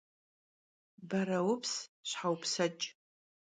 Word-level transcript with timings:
Bereups 1.09 1.73
şhe 2.09 2.27
vupseç'! 2.31 2.85